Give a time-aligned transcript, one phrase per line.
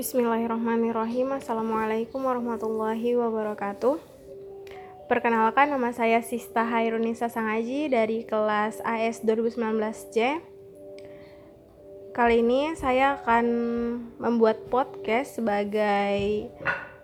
[0.00, 1.36] Bismillahirrahmanirrahim.
[1.36, 4.00] Assalamualaikum warahmatullahi wabarakatuh.
[5.12, 10.40] Perkenalkan nama saya Sista Hairunisa Sangaji dari kelas AS 2019C
[12.16, 13.44] Kali ini saya akan
[14.16, 16.48] membuat podcast sebagai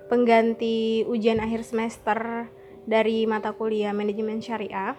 [0.08, 2.48] pengganti ujian akhir semester
[2.88, 4.96] dari mata kuliah manajemen syariah.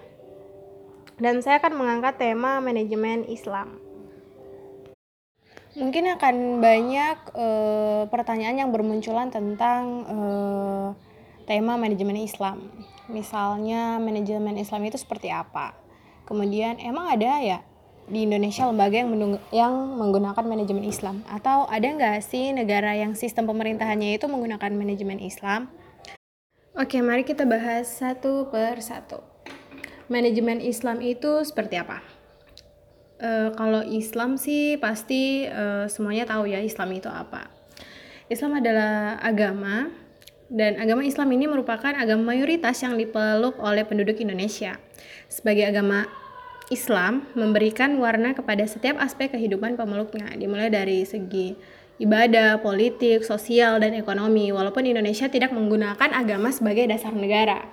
[1.17, 3.86] Dan saya akan mengangkat tema manajemen Islam.
[5.77, 10.89] Mungkin akan banyak uh, pertanyaan yang bermunculan tentang uh,
[11.45, 12.65] tema manajemen Islam.
[13.05, 15.77] Misalnya manajemen Islam itu seperti apa?
[16.25, 17.61] Kemudian emang ada ya
[18.09, 19.13] di Indonesia lembaga yang,
[19.53, 21.21] yang menggunakan manajemen Islam?
[21.29, 25.69] Atau ada nggak sih negara yang sistem pemerintahannya itu menggunakan manajemen Islam?
[26.73, 29.21] Oke, mari kita bahas satu per satu.
[30.09, 32.16] Manajemen Islam itu seperti apa?
[33.17, 37.49] Uh, kalau Islam sih pasti uh, semuanya tahu ya Islam itu apa.
[38.29, 39.89] Islam adalah agama
[40.47, 44.77] dan agama Islam ini merupakan agama mayoritas yang dipeluk oleh penduduk Indonesia.
[45.27, 46.07] Sebagai agama
[46.69, 51.55] Islam memberikan warna kepada setiap aspek kehidupan pemeluknya, dimulai dari segi
[51.97, 57.65] ibadah, politik, sosial, dan ekonomi, walaupun Indonesia tidak menggunakan agama sebagai dasar negara.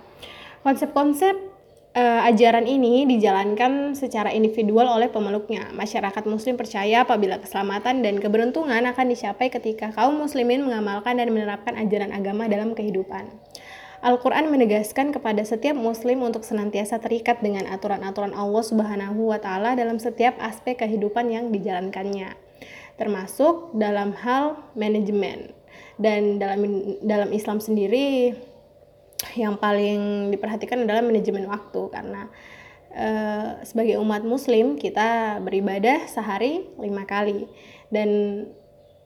[0.65, 1.54] Konsep-konsep
[1.95, 5.71] uh, ajaran ini dijalankan secara individual oleh pemeluknya.
[5.73, 11.79] Masyarakat muslim percaya apabila keselamatan dan keberuntungan akan dicapai ketika kaum muslimin mengamalkan dan menerapkan
[11.79, 13.31] ajaran agama dalam kehidupan.
[14.05, 19.97] Al-Quran menegaskan kepada setiap muslim untuk senantiasa terikat dengan aturan-aturan Allah Subhanahu wa Ta'ala dalam
[19.97, 22.37] setiap aspek kehidupan yang dijalankannya,
[23.01, 25.57] termasuk dalam hal manajemen.
[25.97, 26.61] Dan dalam
[27.01, 28.37] dalam Islam sendiri,
[29.33, 31.81] yang paling diperhatikan adalah manajemen waktu.
[31.89, 32.29] Karena
[32.93, 37.49] uh, sebagai umat muslim kita beribadah sehari lima kali.
[37.89, 38.09] Dan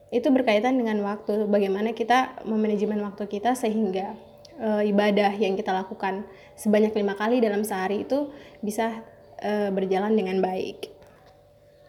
[0.09, 4.17] itu berkaitan dengan waktu bagaimana kita memanajemen waktu kita sehingga
[4.57, 6.25] uh, ibadah yang kita lakukan
[6.57, 9.05] sebanyak lima kali dalam sehari itu bisa
[9.41, 10.89] uh, berjalan dengan baik.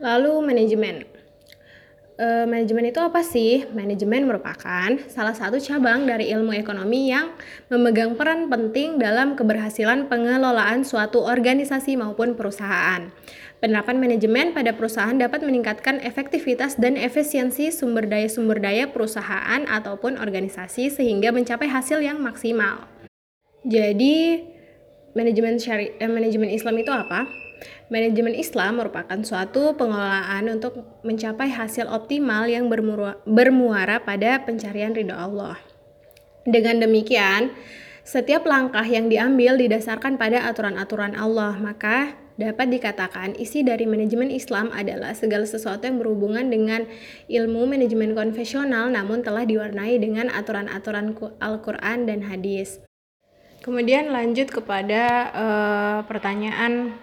[0.00, 1.04] Lalu manajemen
[2.20, 3.64] uh, manajemen itu apa sih?
[3.72, 7.32] Manajemen merupakan salah satu cabang dari ilmu ekonomi yang
[7.72, 13.08] memegang peran penting dalam keberhasilan pengelolaan suatu organisasi maupun perusahaan.
[13.60, 20.88] Penerapan manajemen pada perusahaan dapat meningkatkan efektivitas dan efisiensi sumber daya-sumber daya perusahaan ataupun organisasi
[20.88, 22.88] sehingga mencapai hasil yang maksimal.
[23.60, 24.48] Jadi,
[25.14, 27.26] manajemen syari eh, manajemen Islam itu apa?
[27.90, 32.70] Manajemen Islam merupakan suatu pengelolaan untuk mencapai hasil optimal yang
[33.26, 35.58] bermuara pada pencarian ridho Allah.
[36.46, 37.52] Dengan demikian,
[38.06, 44.72] setiap langkah yang diambil didasarkan pada aturan-aturan Allah, maka dapat dikatakan isi dari manajemen Islam
[44.72, 46.88] adalah segala sesuatu yang berhubungan dengan
[47.28, 52.80] ilmu manajemen konvensional namun telah diwarnai dengan aturan-aturan Al-Quran dan hadis.
[53.60, 56.96] Kemudian lanjut kepada uh, pertanyaan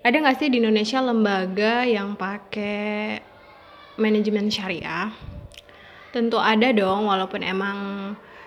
[0.00, 3.20] ada nggak sih di Indonesia lembaga yang pakai
[4.00, 5.12] manajemen syariah?
[6.12, 7.78] Tentu ada dong, walaupun emang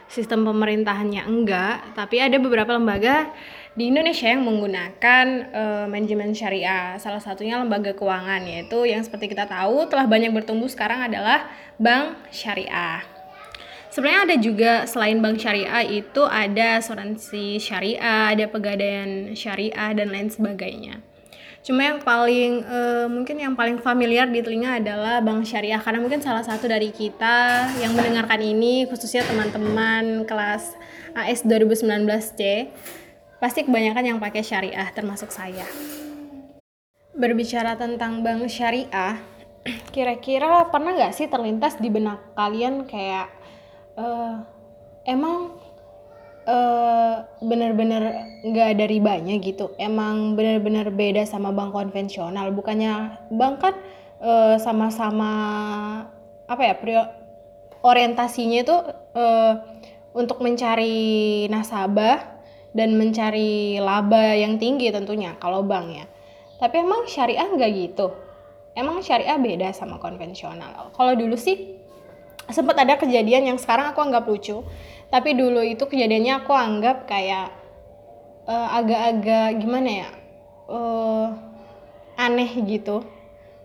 [0.10, 3.30] sistem pemerintahannya enggak, tapi ada beberapa lembaga
[3.78, 6.98] di Indonesia yang menggunakan uh, manajemen syariah.
[6.98, 11.46] Salah satunya lembaga keuangan, yaitu yang seperti kita tahu telah banyak bertumbuh sekarang adalah
[11.78, 13.17] bank syariah.
[13.98, 20.30] Sebenarnya ada juga selain bank syariah itu ada asuransi syariah, ada pegadaian syariah dan lain
[20.30, 21.02] sebagainya.
[21.66, 26.22] Cuma yang paling uh, mungkin yang paling familiar di telinga adalah Bank Syariah karena mungkin
[26.22, 30.78] salah satu dari kita yang mendengarkan ini khususnya teman-teman kelas
[31.18, 32.70] AS 2019C
[33.42, 35.66] pasti kebanyakan yang pakai syariah termasuk saya.
[37.18, 39.18] Berbicara tentang bank syariah,
[39.98, 43.37] kira-kira pernah nggak sih terlintas di benak kalian kayak
[43.98, 44.46] uh,
[45.04, 45.58] emang
[46.48, 49.76] uh, bener-bener nggak ada ribanya gitu.
[49.76, 52.54] Emang bener-bener beda sama bank konvensional.
[52.56, 53.76] Bukannya bank kan
[54.24, 55.32] uh, sama-sama
[56.48, 57.06] apa ya prior,
[57.84, 58.76] orientasinya itu
[59.18, 59.54] uh,
[60.16, 62.40] untuk mencari nasabah
[62.72, 66.06] dan mencari laba yang tinggi tentunya kalau bank ya.
[66.58, 68.14] Tapi emang syariah nggak gitu.
[68.78, 70.94] Emang syariah beda sama konvensional.
[70.94, 71.77] Kalau dulu sih
[72.52, 74.64] sempat ada kejadian yang sekarang aku anggap lucu.
[75.08, 77.56] Tapi dulu itu kejadiannya aku anggap kayak
[78.48, 80.10] uh, agak-agak gimana ya
[80.68, 81.28] uh,
[82.20, 83.04] aneh gitu.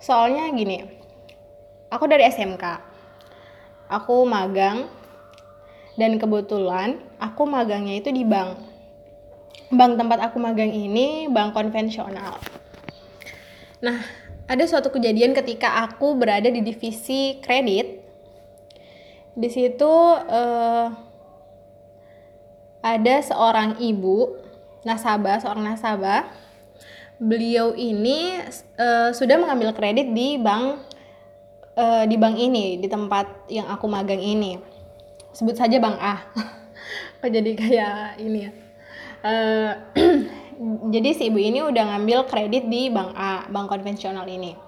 [0.02, 0.86] Soalnya gini
[1.92, 2.64] aku dari SMK
[3.92, 4.88] aku magang
[6.00, 8.56] dan kebetulan aku magangnya itu di bank.
[9.68, 12.40] Bank tempat aku magang ini bank konvensional.
[13.84, 13.98] Nah
[14.48, 18.01] ada suatu kejadian ketika aku berada di divisi kredit
[19.32, 19.92] di situ
[20.28, 20.92] uh,
[22.82, 24.42] ada seorang ibu
[24.82, 26.26] nasabah seorang nasabah.
[27.22, 28.34] Beliau ini
[28.82, 30.82] uh, sudah mengambil kredit di bank
[31.78, 34.58] uh, di bank ini di tempat yang aku magang ini.
[35.30, 36.26] Sebut saja bank A.
[37.22, 38.50] Kok jadi kayak ini ya?
[39.22, 39.70] Uh,
[40.94, 44.58] jadi si ibu ini udah ngambil kredit di bank A bank konvensional ini.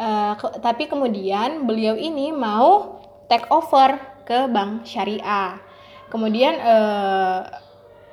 [0.00, 2.99] Uh, ke, tapi kemudian beliau ini mau
[3.30, 3.94] take over
[4.26, 5.62] ke bank syariah.
[6.10, 7.46] Kemudian uh,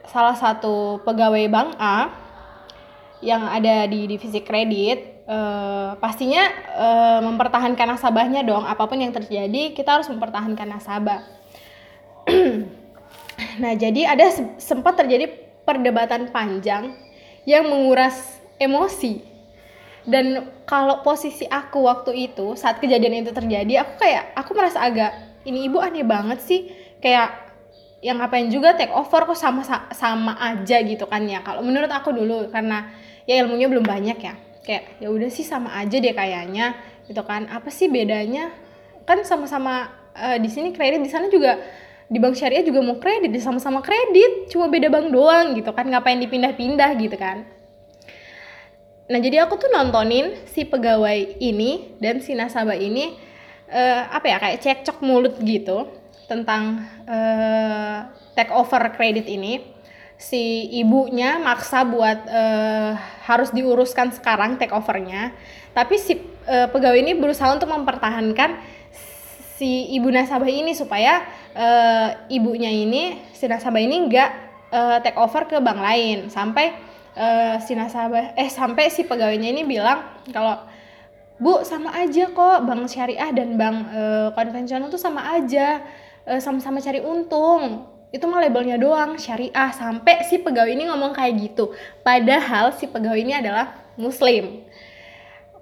[0.06, 2.14] salah satu pegawai bank A
[3.25, 6.46] yang ada di divisi kredit uh, pastinya
[6.78, 8.62] uh, mempertahankan nasabahnya dong.
[8.62, 11.22] Apa pun yang terjadi kita harus mempertahankan nasabah.
[13.58, 15.30] Nah jadi ada sempat terjadi
[15.62, 16.94] perdebatan panjang
[17.46, 19.22] yang menguras emosi
[20.06, 25.12] dan kalau posisi aku waktu itu saat kejadian itu terjadi aku kayak aku merasa agak
[25.48, 26.68] ini ibu aneh banget sih.
[27.00, 27.48] Kayak
[28.04, 29.64] yang ngapain juga take over kok sama
[29.96, 31.40] sama aja gitu kan ya.
[31.42, 32.92] Kalau menurut aku dulu karena
[33.24, 34.34] ya ilmunya belum banyak ya.
[34.68, 36.76] Kayak ya udah sih sama aja deh kayaknya
[37.08, 37.48] gitu kan.
[37.48, 38.52] Apa sih bedanya?
[39.08, 41.58] Kan sama-sama uh, di sini kredit di sana juga
[42.08, 44.52] di bank syariah juga mau kredit sama-sama kredit.
[44.52, 47.56] Cuma beda bank doang gitu kan ngapain dipindah-pindah gitu kan
[49.07, 53.15] nah jadi aku tuh nontonin si pegawai ini dan si nasabah ini
[53.71, 55.88] uh, apa ya kayak cekcok mulut gitu
[56.27, 59.63] tentang uh, take over kredit ini.
[60.18, 65.31] Si ibunya maksa buat uh, harus diuruskan sekarang take overnya.
[65.71, 66.18] Tapi si
[66.50, 68.60] uh, pegawai ini berusaha untuk mempertahankan
[69.57, 71.21] si ibu nasabah ini supaya
[71.53, 74.30] uh, ibunya ini si nasabah ini enggak
[74.74, 76.18] uh, take over ke bank lain.
[76.33, 76.74] Sampai
[77.18, 80.62] uh, si nasabah eh sampai si pegawainya ini bilang kalau
[81.42, 85.81] bu sama aja kok bank syariah dan bank uh, konvensional tuh sama aja
[86.28, 87.88] eh, sama-sama cari untung.
[88.12, 89.72] Itu mah labelnya doang syariah.
[89.72, 91.72] Sampai si pegawai ini ngomong kayak gitu.
[92.04, 94.68] Padahal si pegawai ini adalah muslim.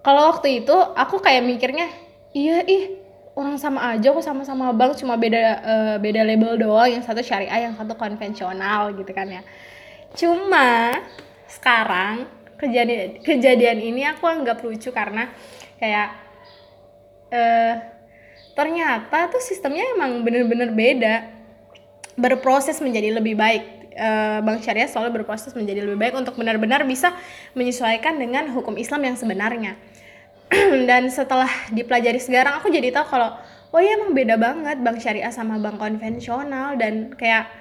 [0.01, 1.90] Kalau waktu itu aku kayak mikirnya
[2.36, 3.01] iya ih
[3.34, 6.90] orang sama aja kok sama-sama bank cuma beda uh, beda label doang.
[6.90, 9.42] Yang satu syariah yang satu konvensional gitu kan ya.
[10.13, 11.01] Cuma
[11.56, 15.31] sekarang kejadian kejadian ini aku anggap lucu karena
[15.80, 16.16] kayak
[17.31, 17.74] uh,
[18.56, 21.16] ternyata tuh sistemnya emang bener-bener beda.
[22.16, 23.63] Berproses menjadi lebih baik.
[23.96, 27.16] Uh, Bank Syariah selalu berproses menjadi lebih baik untuk benar-benar bisa
[27.56, 29.75] menyesuaikan dengan hukum Islam yang sebenarnya.
[30.90, 33.36] Dan setelah dipelajari sekarang aku jadi tahu kalau
[33.75, 37.51] oh ya emang beda banget bank syariah sama bank konvensional dan kayak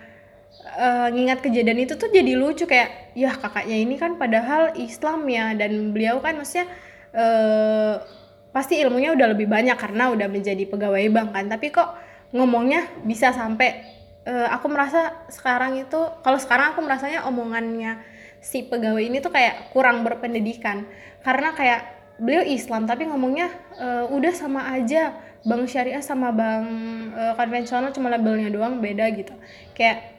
[0.75, 5.55] uh, ngingat kejadian itu tuh jadi lucu kayak ya kakaknya ini kan padahal Islam ya.
[5.55, 6.71] Dan beliau kan maksudnya
[7.15, 8.03] uh,
[8.55, 11.44] pasti ilmunya udah lebih banyak karena udah menjadi pegawai bank kan.
[11.50, 11.94] Tapi kok
[12.35, 13.82] ngomongnya bisa sampai
[14.26, 18.03] uh, aku merasa sekarang itu kalau sekarang aku merasanya omongannya
[18.44, 20.87] si pegawai ini tuh kayak kurang berpendidikan.
[21.25, 21.81] Karena kayak
[22.23, 23.50] beliau Islam tapi ngomongnya
[23.81, 25.15] uh, udah sama aja.
[25.44, 26.65] Bank syariah sama bank
[27.12, 29.37] uh, konvensional cuma labelnya doang beda gitu.
[29.76, 30.13] Kayak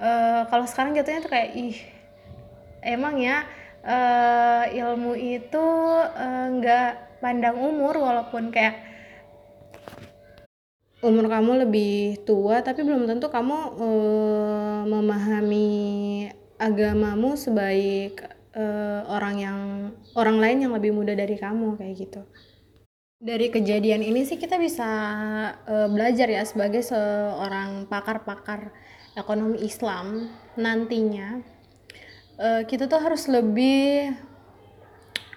[0.00, 1.78] uh, kalau sekarang jatuhnya tuh kayak ih
[2.80, 3.44] emang ya
[3.84, 5.66] uh, ilmu itu
[6.16, 8.80] enggak uh, pandang umur walaupun kayak
[11.00, 15.68] umur kamu lebih tua tapi belum tentu kamu uh, memahami
[16.60, 18.20] agamamu sebaik
[18.52, 19.60] uh, orang yang
[20.12, 22.22] orang lain yang lebih muda dari kamu kayak gitu.
[23.20, 24.88] Dari kejadian ini sih kita bisa
[25.68, 28.72] uh, belajar ya sebagai seorang pakar-pakar
[29.20, 31.44] ekonomi Islam nantinya
[32.40, 34.16] uh, kita tuh harus lebih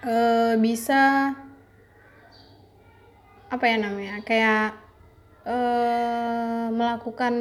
[0.08, 1.36] uh, bisa
[3.52, 4.74] apa ya namanya kayak
[5.46, 7.34] uh, melakukan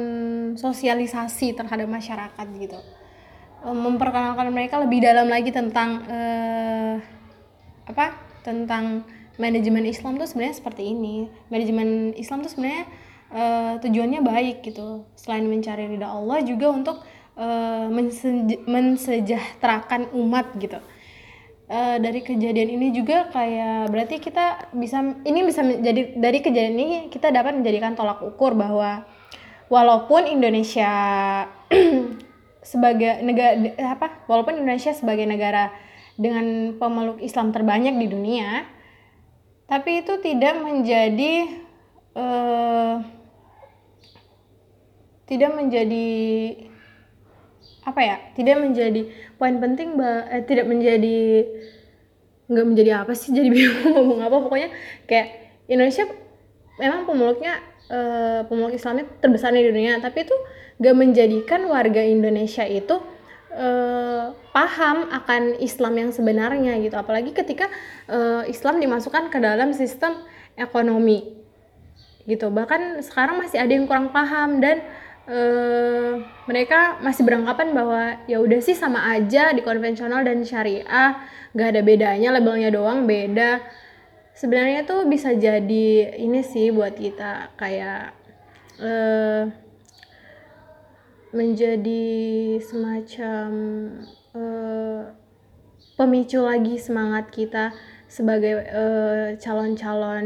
[0.59, 2.77] sosialisasi terhadap masyarakat gitu.
[3.63, 6.99] Memperkenalkan mereka lebih dalam lagi tentang uh,
[7.87, 9.07] apa tentang
[9.39, 11.31] manajemen Islam tuh sebenarnya seperti ini.
[11.47, 12.85] Manajemen Islam tuh sebenarnya
[13.33, 15.03] uh, tujuannya baik gitu.
[15.17, 16.97] Selain mencari ridha Allah juga untuk
[17.35, 17.89] uh,
[18.69, 20.79] mensejahterakan umat gitu.
[21.67, 26.97] Uh, dari kejadian ini juga kayak berarti kita bisa ini bisa menjadi dari kejadian ini
[27.09, 29.07] kita dapat menjadikan tolak ukur bahwa
[29.71, 30.91] walaupun Indonesia
[32.61, 35.73] sebagai negara apa walaupun Indonesia sebagai negara
[36.19, 38.67] dengan pemeluk Islam terbanyak di dunia
[39.65, 41.63] tapi itu tidak menjadi
[42.13, 43.22] uh,
[45.29, 46.07] tidak menjadi
[47.83, 49.01] apa ya tidak menjadi
[49.35, 51.47] poin penting bah eh, tidak menjadi
[52.47, 54.69] nggak menjadi apa sih jadi bingung ngomong apa pokoknya
[55.07, 56.07] kayak Indonesia
[56.79, 60.35] memang pemeluknya uh, pemeluk Islamnya terbesar di dunia tapi itu
[60.81, 62.99] gak menjadikan warga Indonesia itu
[63.53, 66.95] uh, paham akan Islam yang sebenarnya gitu.
[66.97, 67.69] Apalagi ketika
[68.09, 70.17] uh, Islam dimasukkan ke dalam sistem
[70.57, 71.37] ekonomi
[72.25, 72.49] gitu.
[72.49, 74.81] Bahkan sekarang masih ada yang kurang paham dan
[75.27, 81.23] uh, mereka masih beranggapan bahwa ya udah sih sama aja di konvensional dan syariah.
[81.53, 83.61] Gak ada bedanya labelnya doang beda.
[84.33, 88.17] Sebenarnya tuh bisa jadi ini sih buat kita kayak
[88.81, 89.45] uh,
[91.33, 92.05] menjadi
[92.61, 93.49] semacam
[94.33, 95.01] uh,
[95.93, 97.73] pemicu lagi semangat kita
[98.09, 98.65] sebagai
[99.41, 100.25] calon-calon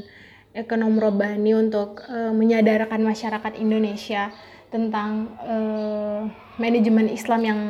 [0.00, 0.21] uh,
[0.52, 4.32] ekonom robani untuk uh, menyadarkan masyarakat Indonesia
[4.72, 6.24] tentang uh,
[6.56, 7.60] manajemen Islam yang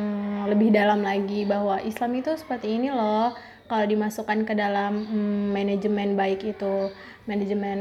[0.47, 1.43] lebih dalam lagi.
[1.47, 3.35] Bahwa Islam itu seperti ini loh
[3.67, 6.91] kalau dimasukkan ke dalam hmm, manajemen baik itu
[7.23, 7.79] manajemen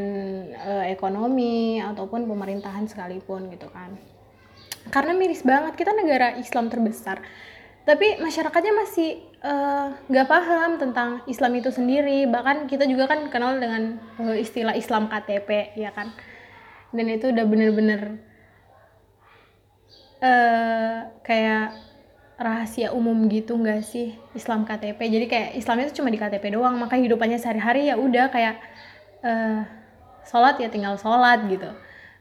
[0.54, 3.98] uh, ekonomi ataupun pemerintahan sekalipun gitu kan.
[4.90, 7.22] Karena miris banget kita negara Islam terbesar
[7.82, 9.26] tapi masyarakatnya masih
[10.06, 12.30] nggak uh, paham tentang Islam itu sendiri.
[12.30, 16.14] Bahkan kita juga kan kenal dengan uh, istilah Islam KTP ya kan?
[16.94, 18.22] Dan itu udah bener-bener
[20.22, 21.74] uh, kayak
[22.38, 26.78] rahasia umum gitu nggak sih Islam KTP jadi kayak Islam itu cuma di KTP doang.
[26.78, 28.62] Maka hidupannya sehari-hari ya udah kayak
[29.26, 29.66] uh,
[30.22, 31.70] sholat ya tinggal sholat gitu.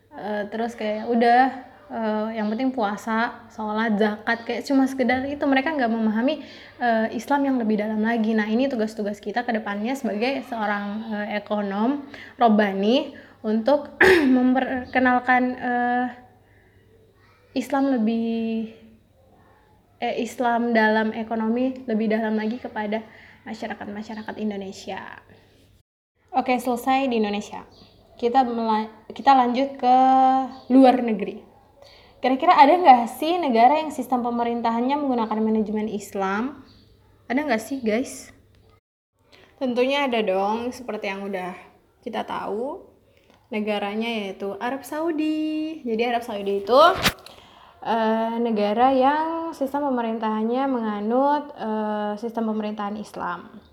[0.10, 5.76] Uh, terus kayak udah uh, yang penting puasa sholat zakat kayak cuma sekedar itu mereka
[5.76, 6.42] nggak memahami
[6.80, 11.28] uh, Islam yang lebih dalam lagi nah ini tugas-tugas kita ke depannya sebagai seorang uh,
[11.36, 12.08] ekonom
[12.40, 13.92] robani untuk
[14.38, 16.06] memperkenalkan uh,
[17.52, 18.72] Islam lebih
[20.00, 23.04] eh, Islam dalam ekonomi lebih dalam lagi kepada
[23.44, 25.20] masyarakat-masyarakat Indonesia.
[26.32, 27.68] Oke, selesai di Indonesia.
[28.16, 28.46] Kita
[29.12, 29.96] kita lanjut ke
[30.72, 31.51] luar negeri.
[32.22, 36.62] Kira-kira ada nggak sih negara yang sistem pemerintahannya menggunakan manajemen Islam?
[37.26, 38.30] Ada nggak sih, guys?
[39.58, 41.58] Tentunya ada dong, seperti yang udah
[42.06, 42.86] kita tahu.
[43.50, 45.82] Negaranya yaitu Arab Saudi.
[45.82, 46.82] Jadi Arab Saudi itu
[47.82, 53.71] uh, negara yang sistem pemerintahannya menganut uh, sistem pemerintahan Islam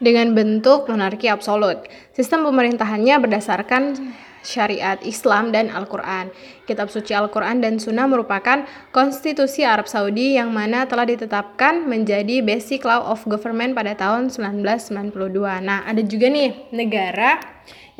[0.00, 1.84] dengan bentuk monarki absolut.
[2.16, 6.32] Sistem pemerintahannya berdasarkan syariat Islam dan Al-Quran.
[6.64, 12.88] Kitab suci Al-Quran dan Sunnah merupakan konstitusi Arab Saudi yang mana telah ditetapkan menjadi basic
[12.88, 15.12] law of government pada tahun 1992.
[15.60, 17.36] Nah, ada juga nih negara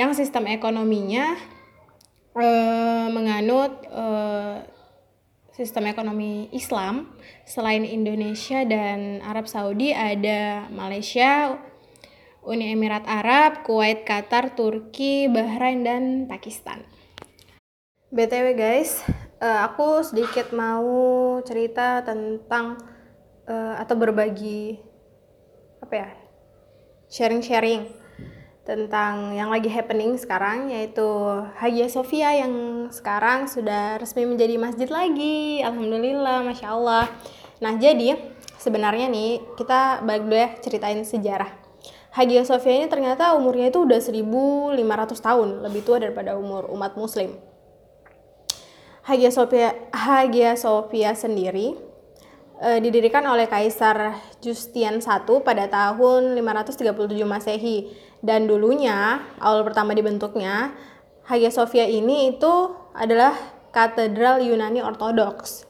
[0.01, 1.37] yang sistem ekonominya
[2.33, 4.65] uh, menganut uh,
[5.53, 7.13] sistem ekonomi Islam
[7.45, 11.61] selain Indonesia dan Arab Saudi ada Malaysia,
[12.41, 16.89] Uni Emirat Arab, Kuwait, Qatar, Turki, Bahrain dan Pakistan.
[18.09, 19.05] BTW guys,
[19.45, 22.81] uh, aku sedikit mau cerita tentang
[23.45, 24.81] uh, atau berbagi
[25.85, 26.09] apa ya?
[27.11, 27.91] sharing-sharing
[28.63, 31.05] tentang yang lagi happening sekarang yaitu
[31.59, 37.11] Hagia Sophia yang sekarang sudah resmi menjadi masjid lagi Alhamdulillah Masya Allah
[37.59, 38.15] nah jadi
[38.63, 41.60] sebenarnya nih kita balik dulu ya ceritain sejarah
[42.11, 44.79] Hagia Sophia ini ternyata umurnya itu udah 1500
[45.15, 47.39] tahun lebih tua daripada umur umat muslim
[49.07, 51.79] Hagia Sophia Hagia Sophia sendiri
[52.59, 60.75] e, didirikan oleh Kaisar Justian I pada tahun 537 Masehi dan dulunya awal pertama dibentuknya
[61.31, 63.39] Hagia Sophia ini itu adalah
[63.71, 65.63] katedral Yunani Ortodoks.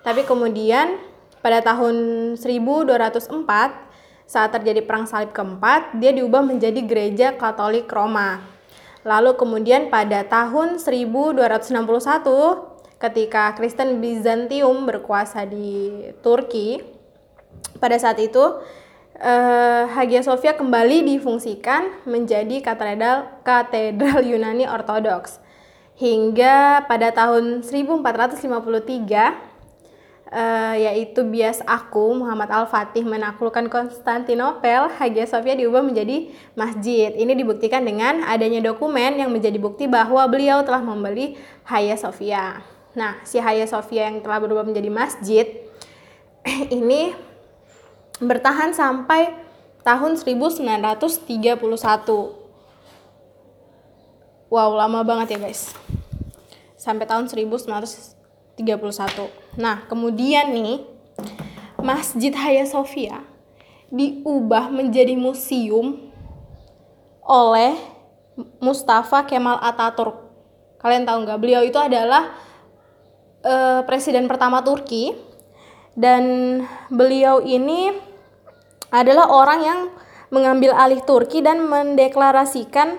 [0.00, 0.98] Tapi kemudian
[1.44, 1.94] pada tahun
[2.40, 3.91] 1204
[4.26, 8.40] saat terjadi perang salib keempat, dia diubah menjadi gereja Katolik Roma.
[9.02, 11.42] Lalu kemudian pada tahun 1261
[13.02, 16.78] ketika Kristen Bizantium berkuasa di Turki,
[17.82, 18.62] pada saat itu
[19.18, 25.42] uh, Hagia Sophia kembali difungsikan menjadi katedral katedral Yunani Ortodoks
[25.98, 29.51] hingga pada tahun 1453
[30.32, 37.12] uh, yaitu bias aku Muhammad Al-Fatih menaklukkan Konstantinopel, Hagia Sophia diubah menjadi masjid.
[37.12, 41.36] Ini dibuktikan dengan adanya dokumen yang menjadi bukti bahwa beliau telah membeli
[41.68, 42.64] Hagia Sophia.
[42.96, 45.46] Nah, si Hagia Sophia yang telah berubah menjadi masjid
[46.72, 47.12] ini
[48.18, 49.36] bertahan sampai
[49.84, 51.60] tahun 1931.
[54.52, 55.72] Wow, lama banget ya guys.
[56.76, 58.21] Sampai tahun 1931.
[59.58, 60.86] Nah, kemudian nih
[61.82, 63.20] Masjid Hagia Sophia
[63.92, 66.00] diubah menjadi museum
[67.20, 67.76] oleh
[68.62, 70.32] Mustafa Kemal Ataturk.
[70.80, 71.38] Kalian tahu nggak?
[71.38, 72.32] Beliau itu adalah
[73.44, 75.12] uh, presiden pertama Turki
[75.92, 76.22] dan
[76.88, 77.92] beliau ini
[78.88, 79.80] adalah orang yang
[80.32, 82.96] mengambil alih Turki dan mendeklarasikan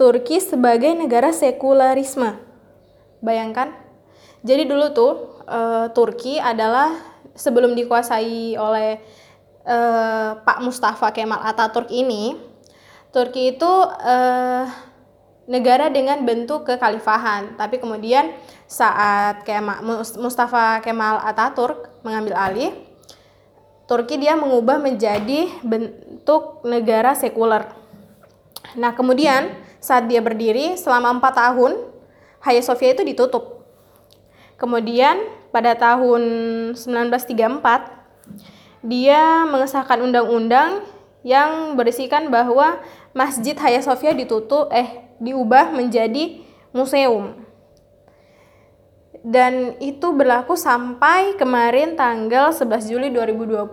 [0.00, 2.40] Turki sebagai negara sekularisme.
[3.20, 3.81] Bayangkan.
[4.42, 5.12] Jadi dulu tuh
[5.46, 6.98] uh, Turki adalah
[7.32, 8.98] sebelum dikuasai oleh
[9.62, 12.34] uh, Pak Mustafa Kemal Ataturk ini,
[13.14, 13.70] Turki itu
[14.02, 14.66] uh,
[15.46, 17.54] negara dengan bentuk kekhalifahan.
[17.54, 18.34] Tapi kemudian
[18.66, 19.78] saat Kemal,
[20.18, 22.74] Mustafa Kemal Ataturk mengambil alih,
[23.86, 27.70] Turki dia mengubah menjadi bentuk negara sekuler.
[28.74, 31.78] Nah kemudian saat dia berdiri selama empat tahun,
[32.42, 33.61] Hagia Sophia itu ditutup.
[34.62, 35.18] Kemudian
[35.50, 36.22] pada tahun
[36.78, 40.86] 1934 dia mengesahkan undang-undang
[41.26, 42.78] yang berisikan bahwa
[43.10, 47.42] Masjid Hagia Sophia ditutup eh diubah menjadi museum.
[49.22, 53.66] Dan itu berlaku sampai kemarin tanggal 11 Juli 2020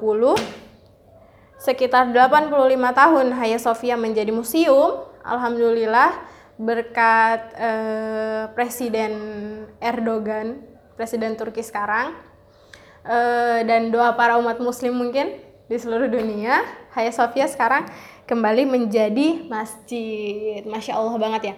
[1.62, 2.50] sekitar 85
[2.98, 5.06] tahun Hagia Sophia menjadi museum.
[5.22, 6.18] Alhamdulillah
[6.58, 9.14] berkat eh, Presiden
[9.78, 12.12] Erdogan Presiden Turki sekarang
[13.08, 15.40] eh, dan doa para umat muslim mungkin
[15.72, 17.88] di seluruh dunia Hagia Sophia sekarang
[18.28, 21.56] kembali menjadi masjid Masya Allah banget ya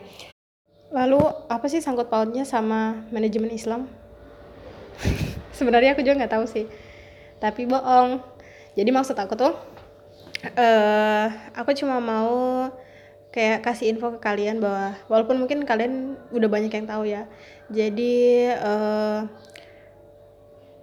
[0.92, 3.88] Lalu apa sih sangkut pautnya sama manajemen Islam?
[5.58, 6.68] Sebenarnya aku juga nggak tahu sih.
[7.40, 8.20] Tapi bohong.
[8.76, 9.56] Jadi maksud aku tuh,
[10.52, 12.68] uh, aku cuma mau
[13.32, 17.24] kayak kasih info ke kalian bahwa walaupun mungkin kalian udah banyak yang tahu ya.
[17.72, 19.24] Jadi uh,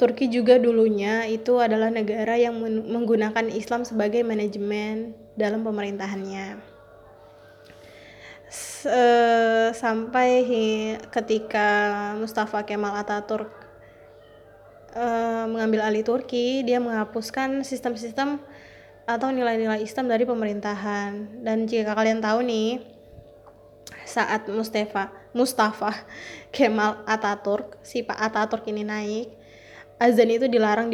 [0.00, 6.78] Turki juga dulunya itu adalah negara yang menggunakan Islam sebagai manajemen dalam pemerintahannya
[8.86, 10.30] uh, sampai
[11.10, 11.68] ketika
[12.18, 13.50] Mustafa Kemal Ataturk
[14.94, 18.38] uh, mengambil alih Turki, dia menghapuskan sistem-sistem
[19.08, 21.42] atau nilai-nilai Islam dari pemerintahan.
[21.42, 22.84] Dan jika kalian tahu nih,
[24.04, 25.92] saat Mustafa Mustafa
[26.48, 29.28] Kemal Ataturk, si Pak Ataturk ini naik,
[30.00, 30.88] azan itu dilarang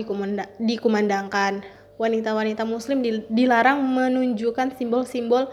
[0.59, 1.63] dikumandangkan.
[1.95, 5.47] Wanita-wanita muslim dilarang menunjukkan simbol-simbol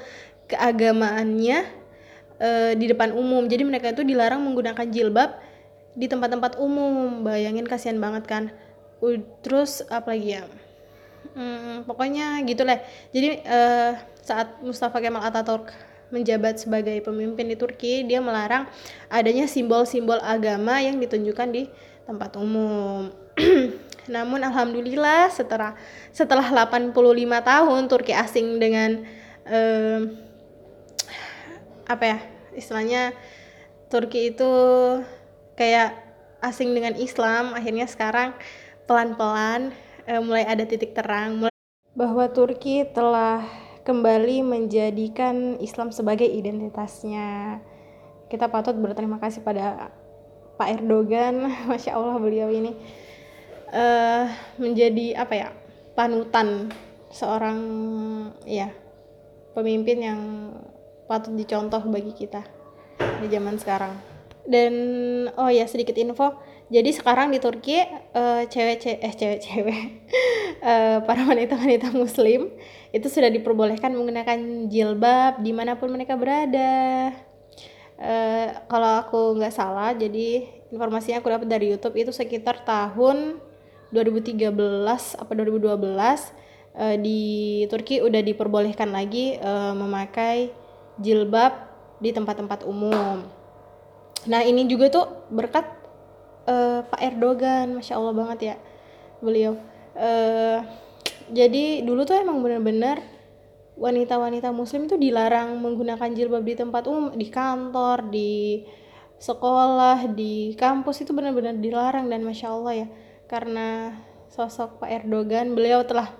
[0.49, 1.69] keagamaannya
[2.41, 3.45] uh, di depan umum.
[3.45, 5.37] Jadi mereka itu dilarang menggunakan jilbab
[5.93, 7.21] di tempat-tempat umum.
[7.21, 8.43] Bayangin kasihan banget kan.
[9.45, 10.49] Terus apa lagi ya?
[11.37, 12.81] Hmm, pokoknya gitulah.
[13.13, 13.93] Jadi uh,
[14.25, 15.69] saat Mustafa Kemal Ataturk
[16.11, 18.67] menjabat sebagai pemimpin di Turki dia melarang
[19.07, 21.63] adanya simbol-simbol agama yang ditunjukkan di
[22.05, 23.09] tempat umum.
[24.13, 25.73] Namun alhamdulillah setelah
[26.11, 26.91] setelah 85
[27.23, 29.07] tahun Turki asing dengan
[29.47, 29.99] uh,
[31.87, 32.19] apa ya
[32.55, 33.15] istilahnya
[33.91, 34.51] Turki itu
[35.59, 35.91] kayak
[36.39, 38.33] asing dengan Islam akhirnya sekarang
[38.87, 39.75] pelan-pelan
[40.07, 41.55] e, mulai ada titik terang mulai
[41.93, 43.43] bahwa Turki telah
[43.81, 47.59] kembali menjadikan Islam sebagai identitasnya.
[48.29, 49.89] Kita patut berterima kasih pada
[50.55, 51.49] Pak Erdogan.
[51.69, 52.77] Masya Allah beliau ini
[53.73, 53.83] e,
[54.61, 55.47] menjadi apa ya
[55.97, 56.71] panutan
[57.11, 57.59] seorang
[58.47, 58.71] ya
[59.51, 60.21] pemimpin yang
[61.09, 62.45] patut dicontoh bagi kita
[63.19, 63.97] di zaman sekarang.
[64.45, 64.73] Dan
[65.35, 66.37] oh ya sedikit info.
[66.71, 67.83] Jadi sekarang di Turki
[68.15, 69.81] uh, cewek cewek eh cewek cewek
[70.63, 72.47] uh, para wanita wanita Muslim
[72.91, 77.11] itu sudah diperbolehkan menggunakan jilbab di mana pun mereka berada
[77.95, 80.43] uh, kalau aku nggak salah jadi
[80.75, 83.39] informasinya aku dapat dari YouTube itu sekitar tahun
[83.91, 84.51] 2013
[85.19, 85.71] apa 2012
[86.75, 87.21] uh, di
[87.67, 90.51] Turki udah diperbolehkan lagi uh, memakai
[90.99, 93.21] jilbab di tempat-tempat umum.
[94.25, 95.65] Nah ini juga tuh berkat
[96.49, 98.55] uh, Pak Erdogan, masya Allah banget ya
[99.21, 99.59] beliau.
[99.93, 100.63] Uh,
[101.31, 102.99] jadi dulu tuh emang bener-bener
[103.79, 108.61] wanita-wanita muslim tuh dilarang menggunakan jilbab di tempat umum, di kantor, di
[109.17, 112.87] sekolah, di kampus itu benar-benar dilarang dan masya Allah ya
[113.31, 113.95] karena
[114.27, 116.11] sosok Pak Erdogan beliau telah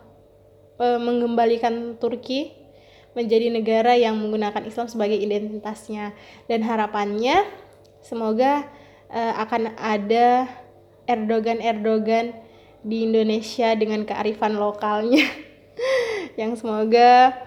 [0.80, 2.56] uh, mengembalikan Turki
[3.12, 6.15] menjadi negara yang menggunakan Islam sebagai identitasnya.
[6.47, 7.43] Dan harapannya
[8.00, 8.67] semoga
[9.12, 10.47] uh, akan ada
[11.08, 12.32] Erdogan Erdogan
[12.81, 15.25] di Indonesia dengan kearifan lokalnya.
[16.39, 17.37] Yang semoga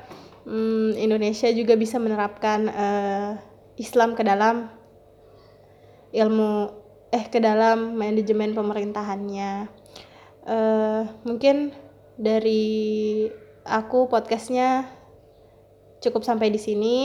[0.46, 3.30] um, Indonesia juga bisa menerapkan uh,
[3.74, 4.70] Islam ke dalam
[6.14, 6.70] ilmu
[7.10, 9.70] eh ke dalam manajemen pemerintahannya.
[10.44, 11.74] Uh, mungkin
[12.14, 13.26] dari
[13.66, 14.86] aku podcastnya
[15.98, 16.96] cukup sampai di sini.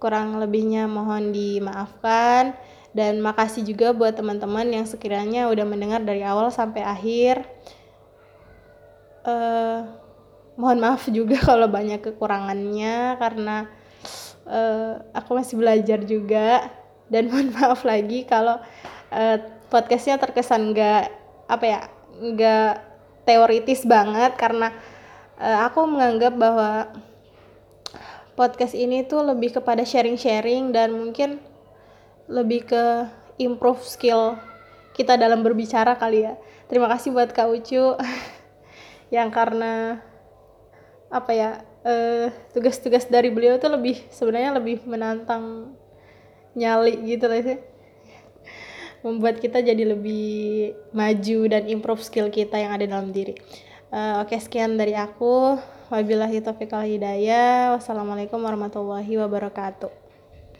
[0.00, 2.56] kurang lebihnya mohon dimaafkan
[2.90, 7.46] dan makasih juga buat teman-teman yang sekiranya udah mendengar dari awal sampai akhir.
[9.20, 9.86] Uh,
[10.58, 13.70] mohon maaf juga kalau banyak kekurangannya karena
[14.48, 16.66] uh, aku masih belajar juga.
[17.06, 18.58] Dan mohon maaf lagi kalau
[19.14, 19.36] uh,
[19.70, 21.04] podcastnya terkesan nggak
[21.46, 21.80] apa ya
[22.20, 22.72] nggak
[23.22, 24.74] teoritis banget karena
[25.38, 26.90] uh, aku menganggap bahwa
[28.34, 31.38] podcast ini tuh lebih kepada sharing-sharing dan mungkin
[32.30, 32.84] lebih ke
[33.42, 34.38] improve skill
[34.94, 36.38] kita dalam berbicara kali ya.
[36.70, 37.98] Terima kasih buat Kak Ucu
[39.16, 39.98] yang karena
[41.10, 41.50] apa ya
[41.82, 45.74] eh, tugas-tugas dari beliau tuh lebih sebenarnya lebih menantang
[46.54, 47.58] nyali gitu lah sih
[49.00, 53.32] membuat kita jadi lebih maju dan improve skill kita yang ada dalam diri.
[53.90, 55.58] Uh, Oke okay, sekian dari aku.
[55.90, 57.74] Wabillahi taufiq hidayah.
[57.74, 59.99] Wassalamualaikum warahmatullahi wabarakatuh.